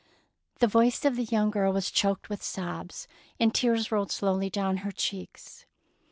[0.57, 3.07] The voice of the young girl was choked with sobs,
[3.39, 5.67] and tears rolled slowly down her cheeks.